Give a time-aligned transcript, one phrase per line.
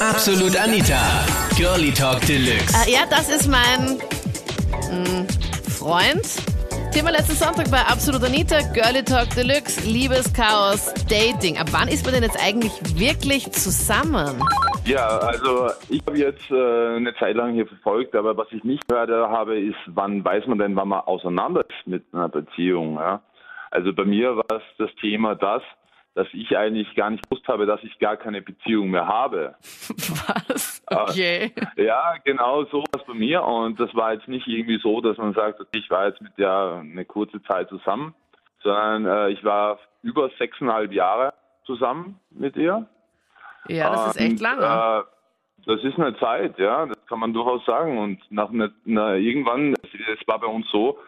[0.00, 1.26] Absolut Anita.
[1.58, 2.72] Girlie Talk Deluxe.
[2.88, 3.98] Äh, ja, das ist mein
[4.90, 5.26] mh,
[5.68, 6.24] Freund.
[6.90, 11.58] Thema letzten Sonntag bei Absolut Anita, Girlie Talk Deluxe, Liebeschaos, Dating.
[11.58, 14.42] Ab wann ist man denn jetzt eigentlich wirklich zusammen?
[14.86, 18.88] Ja, also ich habe jetzt äh, eine Zeit lang hier verfolgt, aber was ich nicht
[18.88, 22.94] gehört habe, ist, wann weiß man denn, wann man auseinander ist mit einer Beziehung.
[22.94, 23.20] Ja?
[23.70, 25.62] Also bei mir war es das Thema das,
[26.14, 29.54] dass ich eigentlich gar nicht gewusst habe, dass ich gar keine Beziehung mehr habe.
[29.62, 30.82] Was?
[30.86, 31.52] Okay.
[31.76, 33.42] Ja, genau so war es bei mir.
[33.42, 36.36] Und das war jetzt nicht irgendwie so, dass man sagt, okay, ich war jetzt mit
[36.38, 38.14] der eine kurze Zeit zusammen,
[38.62, 42.86] sondern äh, ich war über sechseinhalb Jahre zusammen mit ihr.
[43.68, 44.64] Ja, das ist echt Und, lange.
[44.64, 45.02] Äh,
[45.66, 47.98] das ist eine Zeit, ja, das kann man durchaus sagen.
[47.98, 50.98] Und nach einer, einer, irgendwann, es war bei uns so,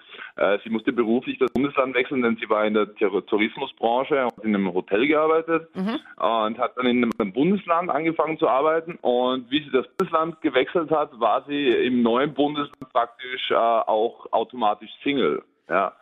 [0.62, 4.72] sie musste beruflich das Bundesland wechseln, denn sie war in der Tourismusbranche und in einem
[4.72, 5.98] Hotel gearbeitet Mhm.
[6.16, 8.98] und hat dann in einem Bundesland angefangen zu arbeiten.
[9.00, 14.26] Und wie sie das Bundesland gewechselt hat, war sie im neuen Bundesland praktisch äh, auch
[14.32, 15.42] automatisch Single.
[15.68, 15.92] Ja.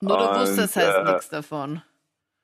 [0.00, 1.82] Nur du wusstest heißt äh, nichts davon.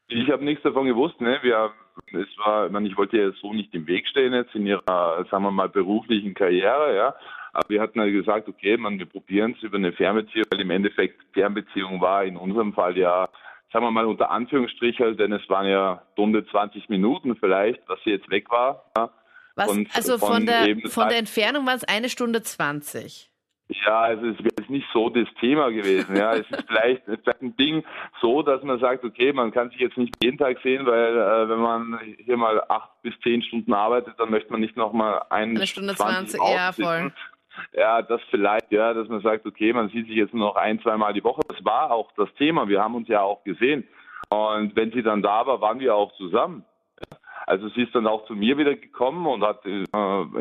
[0.08, 1.20] Ich habe nichts davon gewusst.
[1.20, 1.38] Ne?
[1.42, 1.70] Wir,
[2.12, 5.24] es war, ich, meine, ich wollte ihr so nicht im Weg stehen jetzt in ihrer,
[5.30, 6.94] sagen wir mal, beruflichen Karriere.
[6.96, 7.14] Ja?
[7.52, 10.70] Aber wir hatten halt gesagt, okay, man, wir probieren es über eine Fernbeziehung, weil im
[10.70, 13.28] Endeffekt Fernbeziehung war in unserem Fall ja,
[13.72, 18.10] sagen wir mal unter Anführungsstrichen, denn es waren ja Stunde 20 Minuten vielleicht, was sie
[18.10, 18.84] jetzt weg war.
[18.96, 19.10] Ja?
[19.54, 23.30] Was, von- also von von, der, von der Entfernung war es eine Stunde 20.
[23.68, 26.14] Ja, also es wäre jetzt nicht so das Thema gewesen.
[26.14, 27.84] Ja, es ist vielleicht, vielleicht ein Ding
[28.20, 31.48] so, dass man sagt, okay, man kann sich jetzt nicht jeden Tag sehen, weil äh,
[31.48, 35.20] wenn man hier mal acht bis zehn Stunden arbeitet, dann möchte man nicht noch mal
[35.30, 37.12] ein Eine Stunde 20, ja, voll.
[37.72, 40.80] Ja, das vielleicht, ja, dass man sagt, okay, man sieht sich jetzt nur noch ein,
[40.80, 41.40] zweimal die Woche.
[41.48, 42.68] Das war auch das Thema.
[42.68, 43.88] Wir haben uns ja auch gesehen.
[44.28, 46.64] Und wenn sie dann da war, waren wir auch zusammen.
[47.46, 49.84] Also sie ist dann auch zu mir wieder gekommen und hat äh,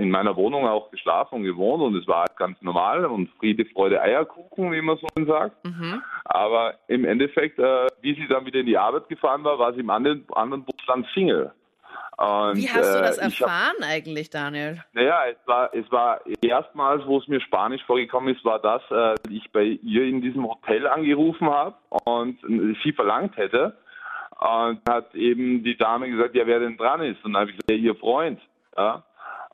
[0.01, 3.63] in meiner Wohnung auch geschlafen und gewohnt und es war halt ganz normal und Friede,
[3.65, 5.63] Freude, Eierkuchen, wie man so sagt.
[5.63, 6.01] Mhm.
[6.25, 9.81] Aber im Endeffekt, äh, wie sie dann wieder in die Arbeit gefahren war, war sie
[9.81, 11.51] im anderen, anderen Bundesland Single.
[12.17, 14.81] Und, Wie hast du das äh, ich hab- erfahren eigentlich, Daniel?
[14.93, 19.15] naja, es war, es war erstmals, wo es mir Spanisch vorgekommen ist, war das, äh,
[19.29, 22.39] ich bei ihr in diesem Hotel angerufen habe und
[22.83, 23.77] sie verlangt hätte.
[24.39, 27.23] Und hat eben die Dame gesagt, ja, wer denn dran ist.
[27.23, 28.39] Und dann habe ich gesagt, ja, ihr Freund.
[28.77, 29.03] Ja.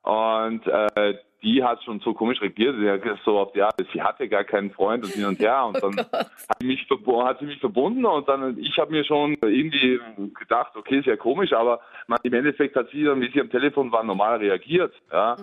[0.04, 2.76] Und äh, die hat schon so komisch reagiert.
[2.80, 5.40] Sie hat gesagt, so auf die Art, sie hatte gar keinen Freund und hin und
[5.40, 5.66] her.
[5.66, 9.38] Und dann hat sie mich, hat sie mich verbunden und dann, ich habe mir schon
[9.42, 10.00] irgendwie
[10.40, 13.92] gedacht, okay, sehr komisch, aber man, im Endeffekt hat sie dann, wie sie am Telefon
[13.92, 14.94] war, normal reagiert.
[15.12, 15.36] Ja.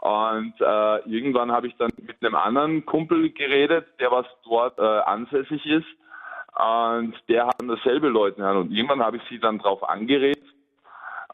[0.00, 4.82] Und äh, irgendwann habe ich dann mit einem anderen Kumpel geredet, der was dort äh,
[4.82, 5.86] ansässig ist.
[6.58, 8.56] Und der hat dasselbe Leuten an.
[8.56, 10.44] Und irgendwann habe ich sie dann drauf angeredet.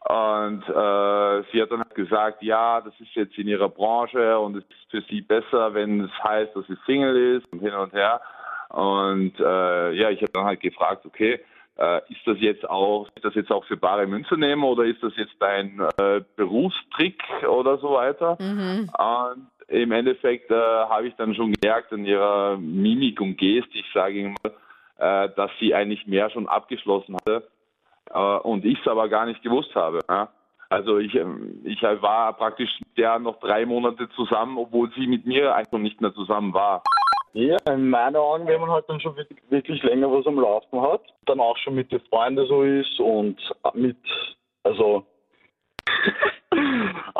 [0.07, 4.55] Und äh, sie hat dann halt gesagt, ja, das ist jetzt in ihrer Branche und
[4.55, 7.91] es ist für sie besser, wenn es heißt, dass sie Single ist und hin und
[7.91, 8.21] her.
[8.69, 11.41] Und äh, ja, ich habe dann halt gefragt, okay,
[11.77, 15.03] äh, ist das jetzt auch, ist das jetzt auch für bare Münze nehmen oder ist
[15.03, 18.37] das jetzt dein äh, Berufstrick oder so weiter?
[18.39, 18.89] Mhm.
[18.97, 23.37] Und im Endeffekt äh, habe ich dann schon gemerkt an ihrer Mimik und
[23.93, 24.53] sage ich mal,
[24.97, 27.47] äh, dass sie eigentlich mehr schon abgeschlossen hatte
[28.11, 29.99] äh, und ich es aber gar nicht gewusst habe.
[30.09, 30.29] Ja?
[30.69, 35.25] Also ich, ähm, ich war praktisch mit der noch drei Monate zusammen, obwohl sie mit
[35.25, 36.83] mir einfach nicht mehr zusammen war.
[37.33, 40.81] Ja, in meinen Augen, wenn man halt dann schon wirklich- wirklich länger was am Laufen
[40.81, 43.37] hat, dann auch schon mit den Freunden so ist und
[43.75, 43.97] mit,
[44.63, 45.05] also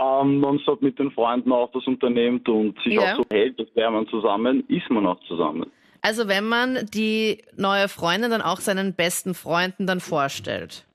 [0.02, 3.14] ähm, nonstop mit den Freunden auch was unternimmt und sich Ja.
[3.14, 5.72] auch so hält, als wäre man zusammen, ist man auch zusammen.
[6.02, 10.86] Also wenn man die neue Freundin dann auch seinen besten Freunden dann vorstellt.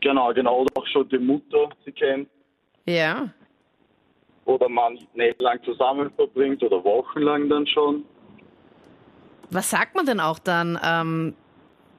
[0.00, 2.28] Genau, genau, oder auch schon die Mutter sie kennt
[2.86, 3.28] Ja.
[4.44, 8.04] oder man nächtelang zusammen verbringt oder wochenlang dann schon.
[9.50, 10.78] Was sagt man denn auch dann?
[10.82, 11.34] Ähm,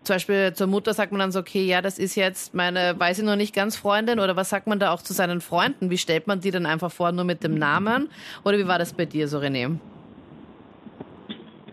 [0.04, 3.20] zum Beispiel zur Mutter sagt man dann so, okay, ja, das ist jetzt meine, weiß
[3.20, 4.20] ich noch nicht ganz Freundin.
[4.20, 5.90] Oder was sagt man da auch zu seinen Freunden?
[5.90, 8.10] Wie stellt man die dann einfach vor, nur mit dem Namen?
[8.46, 9.78] Oder wie war das bei dir so, René?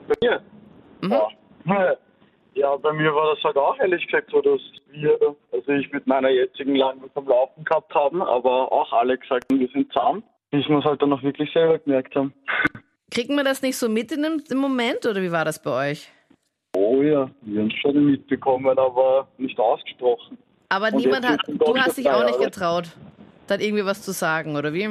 [0.09, 0.43] Bei mir?
[1.09, 1.97] Ja.
[2.55, 4.61] ja, bei mir war das halt auch ehrlich gesagt so, dass
[4.91, 5.19] wir,
[5.53, 9.45] also ich mit meiner jetzigen lang was am Laufen gehabt haben, aber auch alle gesagt
[9.51, 12.33] haben, wir sind zusammen, bis wir es halt dann noch wirklich selber gemerkt haben.
[13.11, 15.91] Kriegt man das nicht so mit in dem, im Moment oder wie war das bei
[15.91, 16.11] euch?
[16.77, 20.37] Oh ja, wir haben es schon mitbekommen, aber nicht ausgesprochen.
[20.69, 22.89] Aber Und niemand hat, wir du hast dich auch nicht getraut,
[23.47, 24.89] dann irgendwie was zu sagen, oder wie?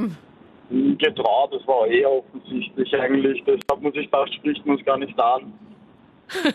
[0.98, 5.20] Getraut, das war eh offensichtlich eigentlich, deshalb muss ich da spricht man es gar nicht
[5.20, 5.54] an.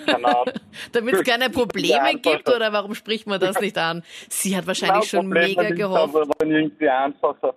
[0.06, 0.54] Keine Ahnung.
[0.92, 4.02] Damit es keine Probleme gibt oder warum spricht man das nicht an?
[4.28, 6.16] Sie hat wahrscheinlich Na, schon Probleme mega nicht, gehofft.
[6.16, 7.54] Aber dann irgendwie einfacher.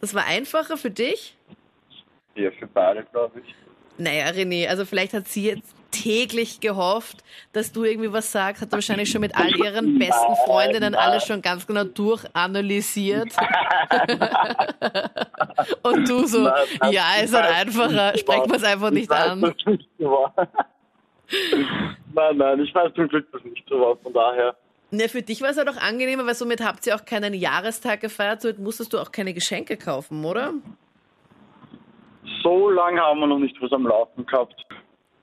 [0.00, 1.36] Das war einfacher für dich?
[2.34, 3.54] Ja, für beide, glaube ich.
[3.98, 7.22] Naja, René, also vielleicht hat sie jetzt täglich gehofft,
[7.52, 11.40] dass du irgendwie was sagst, hat wahrscheinlich schon mit all ihren besten Freundinnen alles schon
[11.42, 13.28] ganz genau durchanalysiert.
[15.82, 18.94] Und du so, Nein, nein, ja, ist halt nein, einfacher, sprechen wir es einfach Ich
[18.94, 19.40] nicht an.
[19.40, 19.64] nicht
[22.14, 23.96] nein, nein, ich weiß zum Glück, dass nicht so war.
[23.98, 24.56] Von daher,
[24.90, 28.00] Ne, für dich war es ja doch angenehmer, weil somit habt ihr auch keinen Jahrestag
[28.02, 30.52] gefeiert, somit musstest du auch keine Geschenke kaufen, oder?
[32.42, 34.54] so lange haben wir noch nicht was am Laufen gehabt.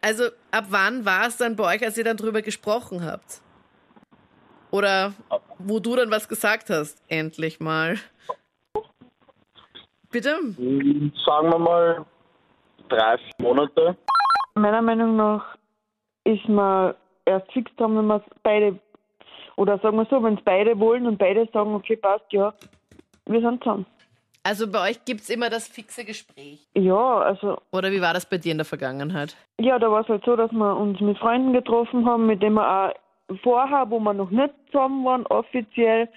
[0.01, 3.41] Also ab wann war es dann bei euch, als ihr dann drüber gesprochen habt?
[4.71, 5.13] Oder
[5.57, 7.97] wo du dann was gesagt hast, endlich mal.
[10.11, 10.37] Bitte?
[10.55, 12.05] Hm, Sagen wir mal
[12.87, 13.97] drei, vier Monate.
[14.55, 15.55] Meiner Meinung nach
[16.23, 18.79] ist man erst fix haben, wenn man beide,
[19.55, 22.53] oder sagen wir so, wenn es beide wollen und beide sagen, okay, passt, ja,
[23.25, 23.85] wir sind zusammen.
[24.49, 26.67] Also bei euch gibt es immer das fixe Gespräch.
[26.73, 29.37] Ja, also, Oder wie war das bei dir in der Vergangenheit?
[29.59, 32.55] ja, da war es halt so, dass wir uns mit Freunden getroffen haben, mit denen
[32.55, 36.09] wir auch vorher, wo wir noch nicht zusammen waren, offiziell,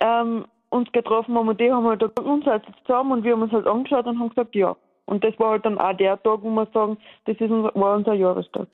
[0.00, 3.42] ähm, uns getroffen haben und die haben halt gesagt, uns jetzt zusammen und wir haben
[3.42, 4.76] uns halt angeschaut und haben gesagt, ja.
[5.06, 7.96] Und das war halt dann auch der Tag, wo wir sagen, das ist unser, war
[7.96, 8.68] unser Jahrestag.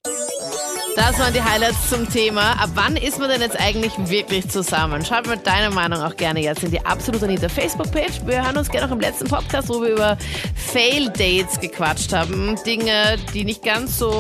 [0.96, 2.52] Das waren die Highlights zum Thema.
[2.52, 5.04] Ab wann ist man denn jetzt eigentlich wirklich zusammen?
[5.04, 8.22] Schreib mir deine Meinung auch gerne jetzt in die Absolut Anita Facebook-Page.
[8.24, 10.16] Wir hören uns gerne auch im letzten Podcast, wo wir über
[10.54, 12.56] Fail-Dates gequatscht haben.
[12.64, 14.10] Dinge, die nicht ganz so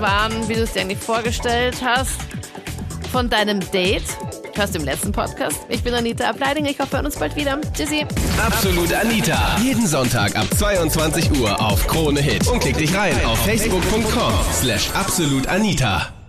[0.00, 2.18] waren, wie du es dir eigentlich vorgestellt hast.
[3.12, 4.02] Von deinem Date.
[4.60, 5.56] Du im letzten Podcast.
[5.70, 6.68] Ich bin Anita Ableidinger.
[6.68, 7.58] Ich hoffe, wir hören uns bald wieder.
[7.72, 8.04] Tschüssi.
[8.44, 9.56] Absolut Anita.
[9.62, 12.46] Jeden Sonntag ab 22 Uhr auf Krone Hit.
[12.46, 16.19] Und klick dich rein auf facebook.com slash absolutanita.